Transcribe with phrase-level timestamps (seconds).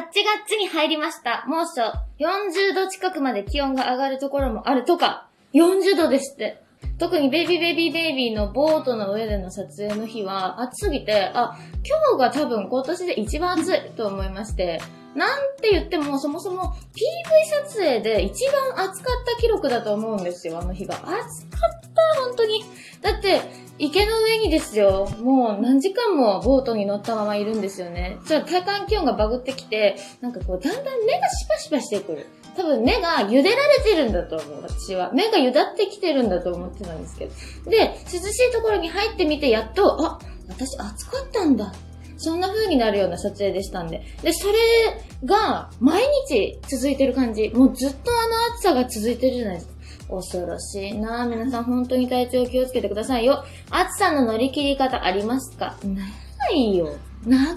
[0.00, 1.44] ガッチガッチに入りました。
[1.46, 1.82] 猛暑。
[2.18, 5.28] 40度近くまで気温が上がるところもあるとか。
[5.52, 6.62] 40度ですって。
[6.98, 14.80] 特にベイビーベイビーベイビーのボートの上での撮影の日は暑すぎて、あ、今日が多分今年で一番暑いと思いまして、
[15.14, 20.94] なんて言ってもそもそも PV 撮影で一番暑かった記録だと思うんですよ、あの日が。
[20.94, 21.18] 暑かっ
[21.94, 22.09] た、
[24.50, 28.18] ですよ、もう何時間もボートに乗ったままいるんですよね。
[28.26, 32.26] ちょっと体感気温がバグってきて、なんかこう、だんだん目がシパシパしてくる。
[32.56, 35.12] 多分目が茹でられてるんだと思う、私は。
[35.12, 37.70] 目が茹だってきてるんだと思ってたんですけど。
[37.70, 40.18] で、涼しいところに入ってみて、やっと、あ、
[40.48, 41.72] 私暑かったんだ。
[42.22, 44.02] そんな風になるような撮影でしたんで。
[44.22, 44.54] で、それ
[45.24, 47.48] が毎日続いてる感じ。
[47.48, 49.72] もうずっとあの暑さが続いてるじゃないですか。
[50.10, 51.28] 恐ろしいなぁ。
[51.28, 53.44] 皆さん本当に体調気をつけてくださいよ。
[53.70, 55.76] 暑さの乗り切り方ありますか？
[55.84, 56.06] な
[56.52, 56.96] いよ。
[57.24, 57.56] なくない？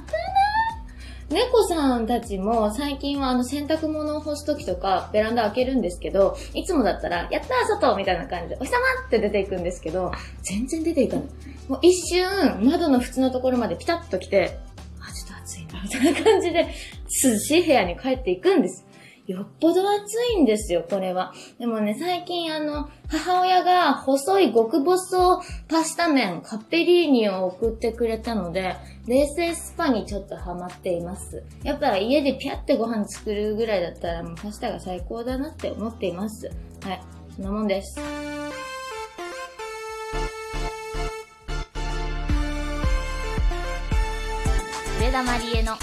[1.30, 8.78] 猫さんたちも最近はあの洗濯物を干すときとかベランダ開けるんですけど、いつもだったら、やったー外みたいな感じで、お日様
[9.08, 10.12] って出ていくんですけど、
[10.44, 11.26] 全然出ていかない。
[11.68, 14.60] もう一瞬窓の縁のところまでピタッと来て、
[15.00, 16.68] あ、ちょっと暑いな、みたいな感じで
[17.24, 18.86] 涼しい部屋に帰っていくんです。
[19.26, 21.34] よっぽど暑いんですよ、これは。
[21.58, 28.76] でもね、最近あの、母親が細い極細パスタ麺、カッペリーニを送ってくれたので、
[29.08, 31.42] 冷製スパにちょっとハマっています。
[31.64, 36.52] やっぱ家でピャってご飯作るぐらいだったらもうパスタが最高だなって思っています。
[36.82, 37.02] はい。
[37.36, 37.98] そんなもんです。
[45.00, 45.74] 上田まりえの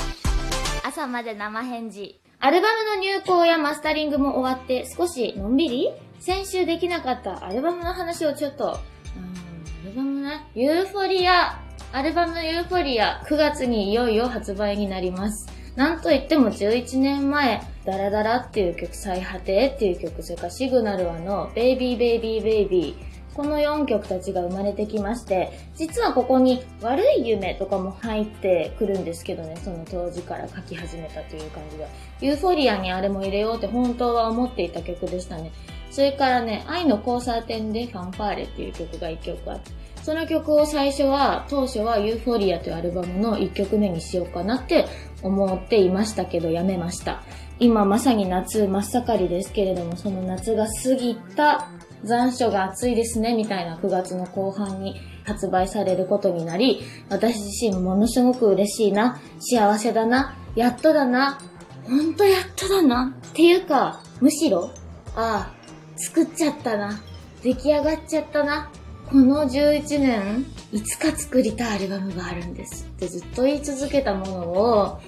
[0.85, 2.21] 朝まで生返事。
[2.43, 11.61] アルバムの入稿やマスタリングも終わって少しのんびり先週できなかったアルバムの話をちょっと、うん、アルバムね、ユーフォリア、
[11.93, 15.53] アルバムのユーフォリア、9月にいよいよ発売になります。
[15.77, 31.87] なんといっても11年前、ダラダラっていう曲、最果てっていう曲、それからシグナルはの、ベイビーベイビーベイビー、この4曲たちが生まれてきまして、実はここに悪い夢とかも入ってくるんですけどね、その当時から書き始めたという感じで。
[32.21, 35.53] ユーフォリアにあれも入れようって本当は思っていた曲でしたね。
[35.91, 39.71] それからね、愛の交差点でファンファーレっていう曲が1曲あって、
[40.03, 44.87] その曲を最初は、当初はユーフォリアというアルバムの1曲目にしようかなって
[45.23, 47.23] 思っていましたけど、やめました。
[47.59, 51.69] 今まさに夏真っ盛りですけれども、その夏が過ぎた
[52.05, 61.39] 残暑が暑いですね、みたいな9月の後半に発売されることになり、私自身もものすごく嬉しいな、幸せだな、やっとだな、
[61.85, 64.71] ほんとやっとだな、っていうか、むしろ、
[65.15, 65.55] ああ、
[65.97, 67.01] 作っちゃったな、
[67.43, 68.71] 出来上がっちゃったな、
[69.11, 75.01] この11年、いつか作りたいアルバムがあるんですってずっと言い続けたものを、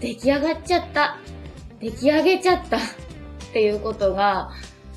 [0.00, 1.18] 出来上がっちゃった、
[1.80, 2.80] 出来上げちゃったっ
[3.52, 4.50] ていうことが、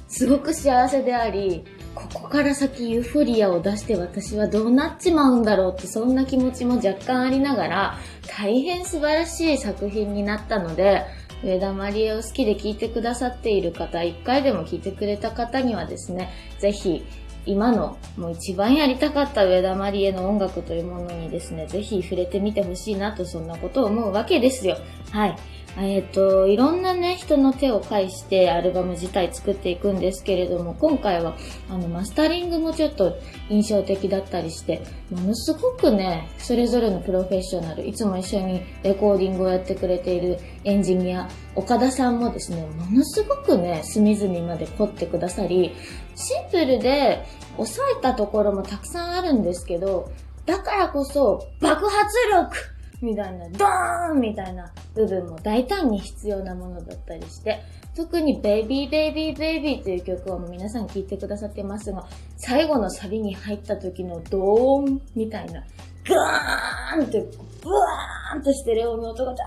[0.09, 7.97] すごく幸せであり、ここから先ユーフォリアを出して私はどうなっちまうんだろうってそんな気持ちも若干ありながら、
[8.27, 11.05] 大変素晴らしい作品になったので、
[11.43, 17.05] 上田まりえを好きで聴いてくださっている方、一回でも聴いてくれた方にはですね、ぜひ、
[17.45, 24.77] 今の、もう一番やりたかった上田まりえの音楽というものにですね、ぜひ触れてみてほしいなと、そんなことを思うわけですよ。
[25.11, 25.35] はい。
[25.77, 31.35] えっ、と、いろんなね、人の手を介してアルバム自体作っていくんですけれども、今回は、
[31.69, 33.17] あの、マスタリングもちょっと
[33.49, 34.81] 印象的だったりして、
[35.11, 45.75] ものすごくね、それぞれのプロフェッショナル、いつも一緒にレコーディングをやってくれているエンジニア、岡田さんもですね、ものすごくね、隅々まで凝ってくださり、
[46.15, 47.25] シンプルで
[47.55, 50.11] 抑えたところもたくさんあるんですけど、
[50.45, 57.61] だからこそ爆発力みたいな、ドーンみたいな部分も大胆に必要なものだったりして、
[57.95, 62.05] 特にベイビーベイビーベイビーという曲を皆さん聴いてくださってますが、
[62.37, 65.63] 最後のサビに入った時のドーンみたいな、
[66.05, 67.21] ガーンって、
[67.61, 69.43] ブワーンとしてレオの音がダ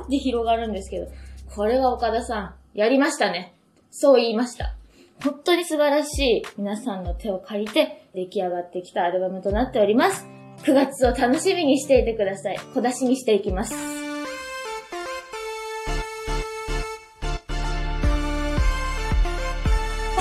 [0.00, 1.06] ーって広がるんですけど、
[1.54, 3.54] これは岡田さん、やりましたね。
[3.90, 4.76] そう言いました。
[5.22, 10.35] 本当に素晴らしい皆さんの手を借りて出来上がってきたアルバムとなっております。
[10.66, 12.58] 9月を楽しみにしていてください。
[12.74, 13.72] 小出しにしていきます。
[13.72, 13.78] コ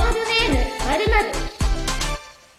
[0.01, 1.33] ードネーム、まるまる。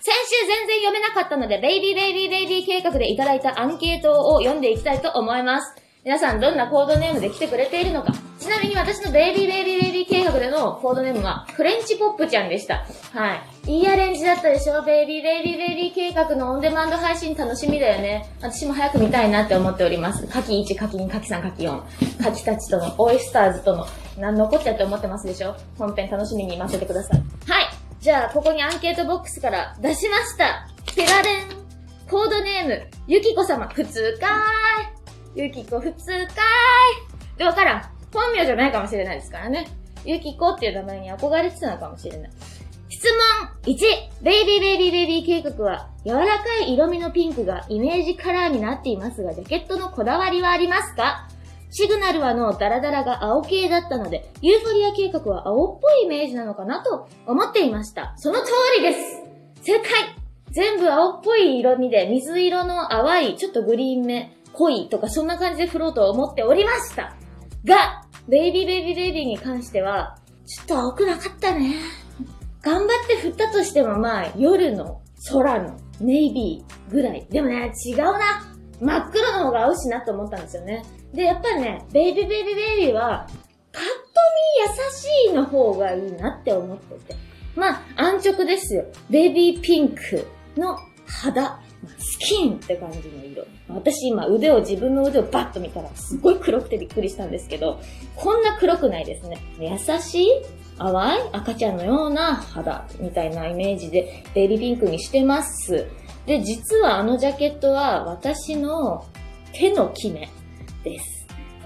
[0.00, 5.80] 先週全然読めなかったので、ベイビーベイビーベイビー計画でいただいたアンケートを読んでいきたいと思います。
[6.02, 8.12] 皆さんどんなコードネームで来てくれているのか。
[8.40, 12.84] ちなみに私のベイビーベイビーベイビー計画でのコードネームはフレンチポップちゃんでした。
[13.12, 13.55] はい。
[13.66, 14.82] いいアレンジだったでしょ？
[14.84, 18.30] ベイビーベイビーベイビー計画のオンデマンド配信楽しみだよね。
[18.40, 20.24] 私も早く見たいなって思っております。
[20.28, 21.82] 夏季1、夏季2、夏季3、夏季4。
[22.20, 23.84] 夏季たちとの、オイスターズとの、
[24.18, 25.56] 何残ってって思ってますでしょ？
[25.76, 27.20] 本編楽しみに待っててください。
[27.50, 27.68] はい。
[28.00, 30.68] じゃあ、ここにアンケートボックスから出しました。
[30.94, 31.44] ペラレン。
[32.08, 35.44] コードネーム、ゆきこ様、普通かーい。
[35.44, 36.28] ゆきこ、普通かーい。
[37.36, 37.82] で、わからん。
[38.14, 39.66] 本名じゃないかもしれないですからね。
[40.04, 42.30] ゆきこっていう名前に憧れてたのかもしれない。
[42.96, 43.04] 質
[43.64, 44.22] 問 !1!
[44.22, 51.28] ベイビーベイビーベイビー計画は、柔らかい色味のピンクがイメージカラーになっていますが、ジャケットのこだわりはありますか？
[51.70, 58.14] シグナルはのダラダラが青系だったので、ユーフォリア計画は青っぽいイメージなのかなと思っていました。
[58.16, 59.22] その通りです
[59.60, 59.90] 正解
[60.52, 67.14] 全部青っぽい色味で、水色の淡い、ちょっとグリーン目、濃いとかそんな感じで振ろうと思っておりました
[67.66, 70.16] が、ベイビーベイビーベイビーに関しては、
[70.46, 71.74] ちょっと青くなかったね。
[72.66, 77.24] 頑張って振ったとしてもまあ、夜の空のネイビーぐらい。
[77.30, 78.44] でもね、違うな。
[78.80, 80.84] 真っ黒の方が合うしなと思ったんですよね。
[81.14, 83.28] で、やっぱりね、ベイビーベイビーベイビーは、
[83.72, 83.88] パッと
[85.22, 87.20] 見優しいの方がいいなって思ってて。
[87.54, 88.84] まあ、安直ですよ。
[89.10, 90.26] ベイビーピンク
[90.56, 90.76] の
[91.06, 91.60] 肌。
[91.98, 93.46] スキンって感じの色。
[93.68, 97.80] 私今腕を、自分の腕をバッと見たらすごい黒くてびっくりしたんですけど、
[98.16, 99.38] こんな黒くないですね。
[99.60, 100.28] 優しい
[100.78, 105.86] 淡い赤ちゃんのような肌みたいなイメージでベイビーピンクにしてます。
[106.26, 109.04] で、実はあのジャケットは私の
[109.52, 110.28] 手の決め
[110.84, 111.16] です。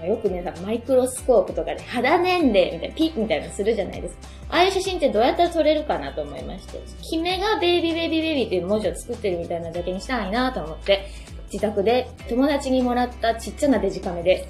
[0.05, 4.21] よくね、マイクロスコープとかで肌年齢みたいな、ピッみたいなのするじゃないですか。
[4.49, 11.05] ああいう写真ってどうやったら撮れるかなと思いまして、決めがベイビーベイビーベイビーっていう文字を作ってるみたいなだけにしたいなと思って、
[11.51, 14.47] 自宅で友達にもらったちっちゃなデジカメで、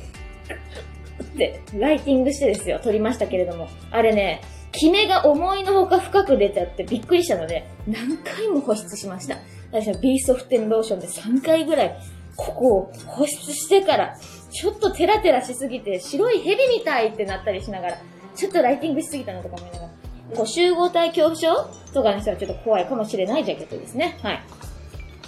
[1.47, 4.41] ってライティングしてですよ、撮りましたけれども、あれね、
[4.71, 9.37] 決めが思いのほか深く出ちゃってびっくりしたので、何回も保湿しました。
[9.71, 11.97] 私は B ソフテンローションで3回ぐらい、
[12.35, 14.15] ここを保湿してから、
[14.51, 17.97] ちょっとテラテラしすぎて、白い蛇みたいってなったりしながら、
[18.35, 19.91] ちょっとライティングしすぎたのとか思いながら、
[20.35, 24.17] こう集合体恐怖症とかの人はちょっと怖いかもしれないジャケットですね。
[24.21, 24.43] はい。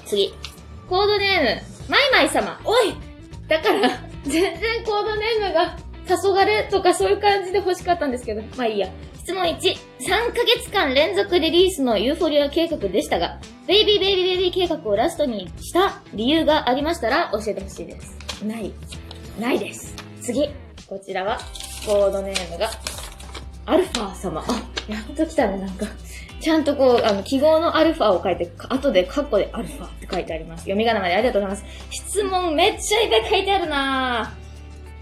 [0.05, 0.33] 次。
[0.89, 2.59] コードネーム、マイマイ様。
[2.63, 2.95] おい
[3.47, 3.89] だから、
[4.23, 5.77] 全然コードネームが、
[6.07, 8.89] 黄昏とかそういう感じで欲しかったんですけど、まあいいや。
[9.23, 9.55] 質問1。
[9.55, 18.43] 3ヶ月間連続リリースのユーフォリア計画でしたが、ベイビーベイビーベイビー計画をラストにした理由がありましたら教えてほしいです。
[18.43, 18.73] ない。
[19.39, 19.95] ないです。
[20.21, 20.49] 次。
[20.87, 21.39] こちらは、
[21.85, 22.69] コードネームが、
[23.65, 24.43] アルファ様。
[24.45, 25.85] あ、やっと来たね、なんか。
[26.41, 30.63] ちゃんとこう、あの、記号のアルファを書いて、後でカッコでアルファって書いてあります。
[30.63, 31.89] 読み仮名までありがとうございます。
[31.89, 34.35] 質問めっちゃいっぱい書いてあるな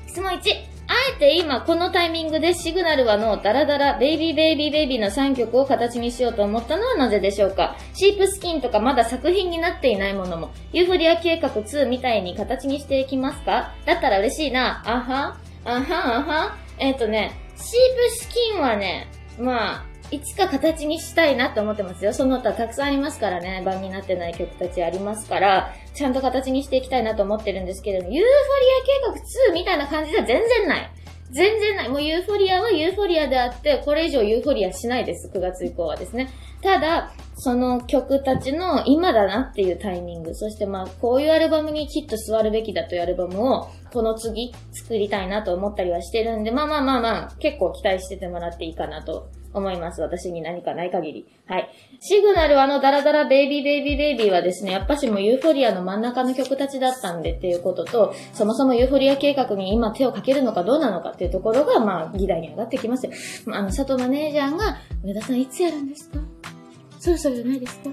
[0.05, 0.09] ぁ。
[0.09, 0.70] 質問1。
[1.15, 7.75] えて今このタイミングでシグナルはのダラダラベイビーベイビーベイビーの3曲を形にしようと思ったのはなぜでしょうか？
[7.93, 13.73] シープスキンとかまだ作品になっていないものもユーフォリア計画2みたいに形にしていきますか？
[13.85, 14.83] だったら嬉しいな。
[14.85, 15.37] あは？
[15.65, 16.17] あは？
[16.17, 16.57] あは？
[16.79, 19.07] えっ、とね、シープスキンはね、
[19.39, 22.13] まあ、いつか形にしたいなと思ってますよ。
[22.13, 23.61] その他たくさんありますからね。
[23.63, 30.91] 盤になってない曲たちありますから、ちゃんと形にしていきたいなと思ってるんですけれども、ユーフォリア計画2みたいな感じでは全然ない。
[31.31, 31.89] 全然ない。
[31.89, 35.31] もうユーフォリアはユーフォリアであって、これ以上ユーフォリアしないです。
[35.33, 36.29] 9月以降はですね。
[36.61, 50.01] ただ、その曲たちの今だなっていうタイミング、そしてまあ、こういうアルバムにきっと座るべきだというアルバムを、この次作りたいなと思ったりはしてるんで、まあまあまあまあ、結構期待しててもらっていいかなと思います。
[50.01, 51.27] 私に何かない限り。
[51.45, 51.69] はい。
[51.99, 63.11] シグナルあのダラダラベイビーベイビーベイビーはですね、やっぱしもユーフォリアの真ん中の曲たちだったんでっていうことと、そもそもユーフォリア計画に今手をかけるのかどうなのかっていうところが、まあ、議題に上がってきますよ。
[63.53, 66.19] あの、佐藤マネージャーが、上田さんいつやるんですか？
[66.99, 67.89] そろそろじゃないですか？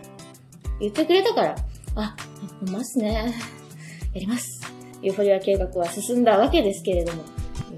[0.80, 1.56] 言ってくれたから、
[1.96, 2.16] あ、
[2.66, 3.34] いますね。
[4.14, 4.72] やります。
[5.02, 7.24] ユーフォリア計画は進んだわけですけれども、よ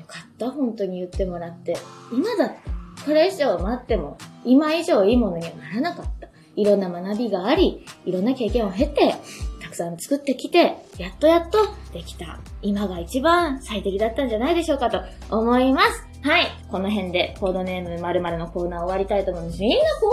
[0.07, 1.77] かった、本当に言ってもらって。
[2.13, 2.70] 今だって、
[3.11, 6.29] これ以上待っても、今以上いいものにはならなかった。
[6.55, 9.17] いろんな学びがあり、いろんな経験を経て、
[9.61, 11.59] たくさん作ってきて、やっとやっと
[11.93, 12.39] できた。
[12.63, 16.07] 今が一番最適だったんじゃないでしょうかと思います。
[16.23, 16.47] はい。
[16.71, 19.61] この辺でコードネーム〇〇のコーナー終わりたいと思います。
[19.61, 20.11] みんなコー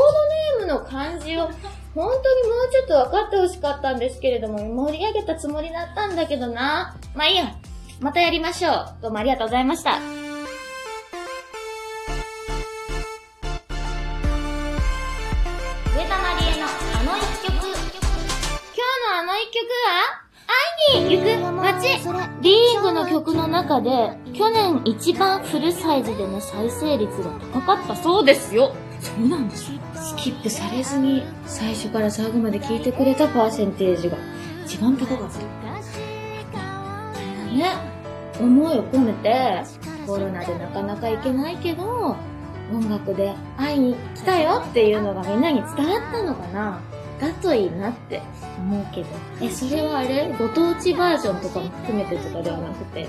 [0.58, 1.54] ドネームの漢字を本
[1.94, 6.98] 当にもうちょっと分かってほしかったんですけれども、盛り上げたつもりだったんだけどな。
[7.14, 7.56] まあいいや。
[8.00, 8.96] またやりましょう。
[9.04, 10.17] どうもありがとうございました。
[22.42, 28.76] リーグの曲の中で、去年一番フルサイズでの再生率が高かったそうですよ。
[29.00, 34.18] そうなんですスキップされずに最初から最後まで聞いてくれたパーセンテージが
[34.66, 35.48] 一番高かった。
[37.58, 37.66] ね、
[38.40, 39.64] 思いを込めて、
[40.06, 42.16] コロナでなかなか行けないけど、
[42.72, 46.80] 音楽で会いに来たよっていうのがみんなに伝わったのかな
[47.20, 48.22] だといいなって
[48.58, 49.08] 思うけど。
[49.42, 50.34] え、それはあれ？
[50.38, 53.08] ご当地バージョンとかも含めてとかではなくて、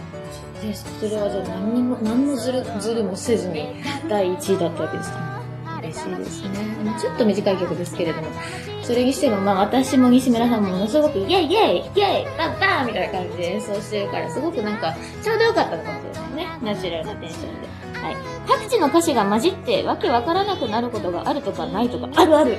[0.63, 5.43] でそれはじゃあ何にも、何のずる、ずるもせずに第1位だったわけですか？
[5.81, 6.49] 嬉しいですね。
[6.99, 8.29] ちょっと短い曲ですけれども。
[8.83, 16.75] それにしても、まあ私も西村さんもものすごくイェイイェイイェイバンバンみたいな感じで演奏してるから、すごくなんか、ちょうどよかったのかもしれないね。
[16.75, 17.69] ナチュラルなテンションで。
[18.01, 18.17] はい。
[18.49, 22.57] 各地の歌詞が混じってわけわからなくなることがあるとかないとか、あるある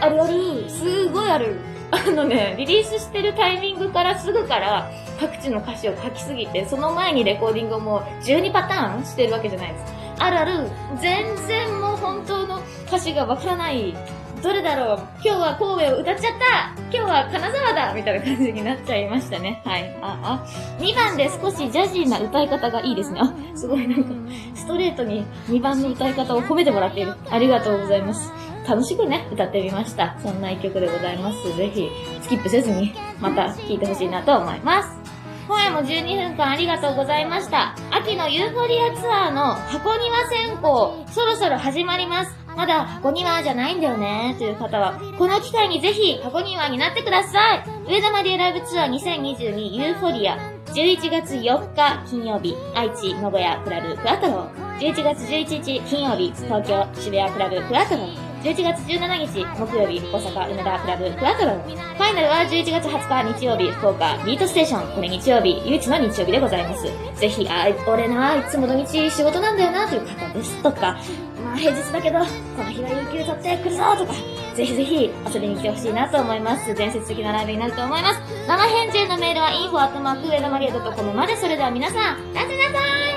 [0.00, 1.56] あるあるすごいある
[1.92, 9.92] あのね、リリースしてるタイミングからすぐから各地の歌詞を書きすぎて、その前にレコーディングをもう12パターンしてるわけじゃないです。
[10.18, 13.94] あるある、全然もう本当の歌詞がわからない。
[14.42, 19.60] どれだろう今日は神戸を歌っちゃった今日は金沢だみたいな感じになっちゃいましたね。
[19.66, 19.98] はい。
[20.00, 20.80] あ、あ。
[20.80, 23.20] 2番で少しジャジーな歌い方がいいですね。
[23.22, 24.10] あ、すごいなんか、
[24.54, 27.14] ストレートに2番の歌い方を褒めてもらっている。
[27.28, 28.32] ありがとうございます。
[28.68, 30.16] 楽しくね、歌ってみました。
[30.22, 31.56] そんな一曲でございます。
[31.56, 31.88] ぜひ、
[32.22, 35.00] スキップせずに、また聴いてほしいなと思います。
[35.48, 37.74] 今夜も12分間ありがとうございました。
[37.90, 42.36] 秋のユーフォリアツアーの箱庭選考、そろそろ始まります。
[42.56, 47.64] まだ箱庭じゃないんだよね、という方は、この機会にぜひ箱庭になってください。
[47.88, 54.46] 上田マリエライブツアー2022ユーフォリア、11月4日金曜日、愛知名古屋クラブクアトロ。
[54.78, 58.29] 11月11日金曜日、東京渋谷クラブクアトロ。
[58.40, 61.52] 11月17日木曜日、大阪梅田クラブクアトロ。
[61.60, 64.94] ファイナルは11月20日日曜日、福岡ビートステーション。
[64.94, 66.84] これ日曜日、唯一の日曜日でございます。
[67.20, 70.96] ぜひ、あ、俺な、いつも土日仕事なんだよな、という方ですとか、
[71.44, 72.24] まあ平日だけど、こ
[72.64, 74.14] の日は有給取ってくるぞとか、
[74.54, 76.74] ぜひぜひ遊びに来てほしいなと思います。
[76.74, 78.20] 伝説的なライブになると思います。
[78.48, 82.70] 生返事へのメールは info@ 上田マリア .com まで、それでは皆さん、ラジナさ
[83.06, 83.09] ん